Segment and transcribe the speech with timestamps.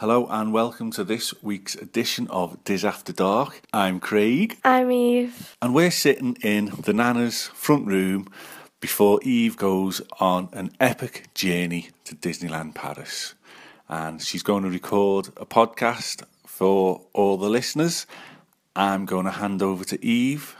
[0.00, 3.60] Hello and welcome to this week's edition of Diz After Dark.
[3.72, 5.56] I'm Craig I'm Eve.
[5.60, 8.28] and we're sitting in the Nana's front room
[8.78, 13.34] before Eve goes on an epic journey to Disneyland Paris.
[13.88, 18.06] And she's going to record a podcast for all the listeners.
[18.76, 20.54] I'm going to hand over to Eve,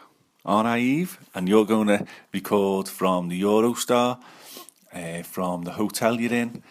[0.44, 1.16] aren't I, Eve?
[1.32, 4.20] And you're going to record from the Eurostar,
[4.92, 6.64] uh, from the hotel you're in,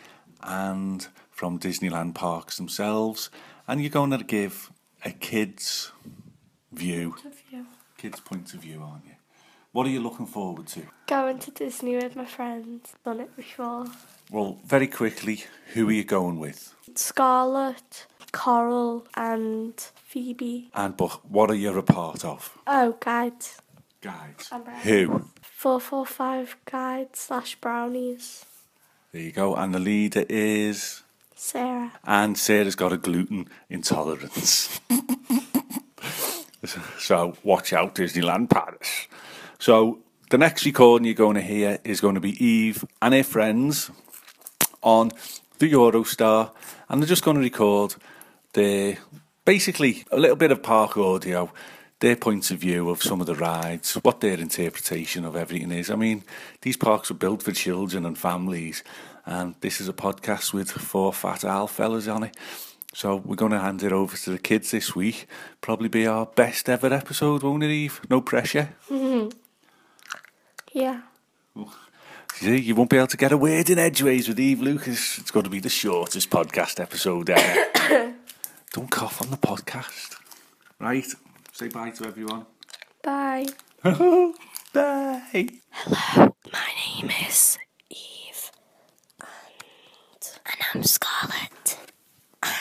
[0.44, 1.08] and
[1.38, 3.30] from Disneyland parks themselves.
[3.68, 4.72] And you're going to give
[5.06, 5.92] a kid's
[6.72, 7.16] view,
[7.98, 9.12] kid's point of view, aren't you?
[9.72, 10.82] What are you looking forward to?
[11.06, 12.94] Going to Disney with my friends.
[13.06, 13.86] Done it before.
[14.32, 15.44] Well, very quickly,
[15.74, 16.74] who are you going with?
[16.96, 20.72] Scarlett, Coral, and Phoebe.
[20.74, 22.58] And but what are you a part of?
[22.66, 23.62] Oh, guides.
[24.02, 24.50] Guides.
[24.84, 25.30] Who?
[25.42, 28.46] 445 guides slash brownies.
[29.12, 29.56] There you go.
[29.56, 31.04] And the leader is.
[31.38, 31.94] Sarah.
[32.04, 34.82] And Sarah's got a gluten intolerance.
[37.00, 39.08] so watch out, Disneyland Paris.
[39.60, 40.00] So
[40.32, 43.92] the next recording you're going to hear is going to be Eve and her friends
[44.82, 45.12] on
[45.60, 46.52] the Eurostar,
[46.90, 47.96] and they're just going to record
[48.54, 48.98] their
[49.46, 51.52] basically a little bit of park audio,
[52.00, 55.92] their points of view of some of the rides, what their interpretation of everything is.
[55.92, 56.24] I mean,
[56.62, 58.84] these parks are built for children and families,
[59.28, 62.36] and this is a podcast with four fat owl fellas on it.
[62.94, 65.28] So we're going to hand it over to the kids this week.
[65.62, 68.02] Probably be our best ever episode, won't it, Eve?
[68.10, 68.70] No pressure.
[70.74, 71.02] Yeah.
[72.34, 75.18] See, you won't be able to get a word in edgeways with Eve Lucas.
[75.18, 78.14] It's going to be the shortest podcast episode ever.
[78.74, 80.18] Don't cough on the podcast.
[80.80, 81.06] Right,
[81.52, 82.46] say bye to everyone.
[83.02, 83.48] Bye.
[83.84, 85.48] Bye.
[85.72, 86.70] Hello, my
[87.02, 87.58] name is
[87.90, 88.52] Eve,
[90.74, 91.78] and, and I'm Scarlett,
[92.44, 92.54] and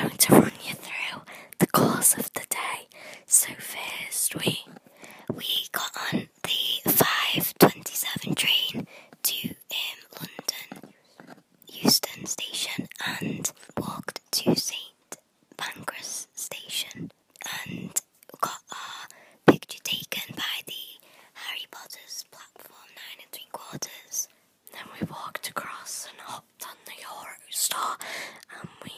[0.00, 1.22] I'm going to run you through
[1.58, 2.88] the course of the day.
[3.26, 4.64] So first, we
[5.32, 8.86] we got on the five twenty seven train
[9.22, 10.94] to um, London
[11.68, 15.16] Euston Station and walked to St
[15.56, 17.10] Pancras Station
[17.66, 18.00] and
[18.40, 19.08] got our
[19.46, 20.72] picture taken by the
[21.34, 24.28] Harry Potter's platform nine and three quarters.
[24.72, 28.00] Then we walked across and hopped on the Eurostar
[28.60, 28.92] and we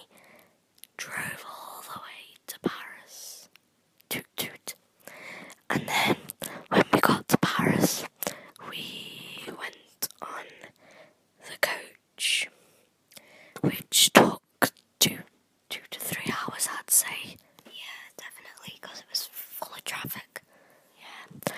[0.96, 3.48] drove all the way to Paris.
[4.08, 4.74] Toot toot.
[5.68, 6.16] And then
[6.68, 8.04] when we got to Paris,
[8.70, 10.44] we went on
[11.50, 12.48] the coach,
[13.60, 14.42] which took
[14.98, 15.18] two,
[15.68, 17.36] two to three hours, I'd say.
[17.66, 20.42] Yeah, definitely, because it was full of traffic.
[20.98, 21.52] Yeah.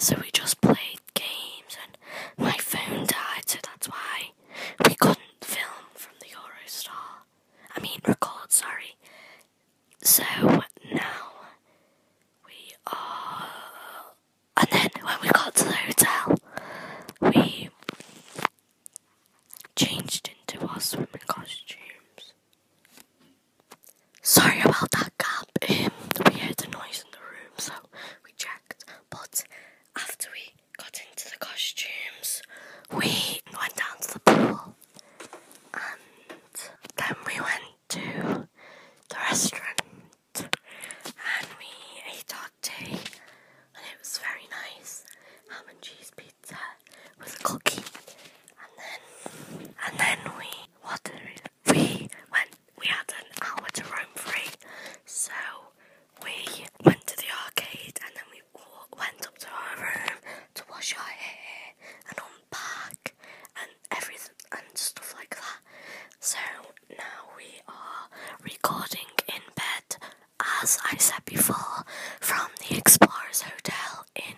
[0.00, 1.98] So we just played games, and
[2.38, 4.30] my phone died, so that's why
[4.86, 7.24] we couldn't film from the Eurostar.
[7.76, 8.96] I mean, record, sorry.
[10.02, 10.22] So
[10.92, 11.32] now
[12.46, 13.48] we are.
[14.56, 16.38] And then when we got to the hotel,
[17.20, 17.70] we
[19.76, 21.17] changed into our swimming
[70.68, 71.82] as I said before,
[72.20, 74.34] from the Explorers Hotel in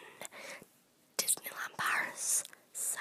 [1.19, 2.45] Disneyland Paris.
[2.73, 3.01] So,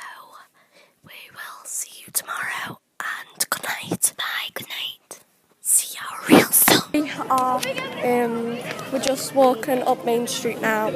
[1.03, 4.13] we will see you tomorrow and good night.
[4.17, 5.19] Bye, good night.
[5.61, 6.81] See you real soon.
[6.91, 7.61] We are,
[8.03, 8.57] um,
[8.91, 10.87] we're just walking up Main Street now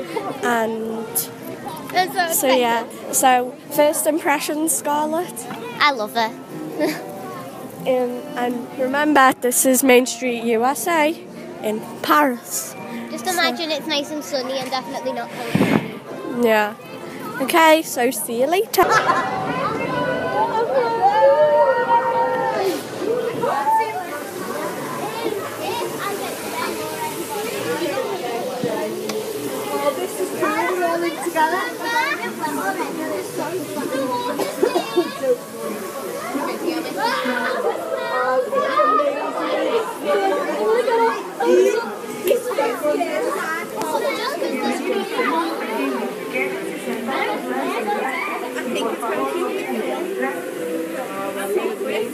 [0.41, 1.05] and.
[2.33, 5.45] So yeah, so first impressions, Scarlett.
[5.79, 6.31] I love her.
[7.81, 11.27] um, and remember, this is Main Street USA
[11.63, 12.75] in Paris.
[13.09, 16.45] Just imagine it's nice and sunny and definitely not cold.
[16.45, 16.75] Yeah.
[17.41, 18.83] Okay, so see you later.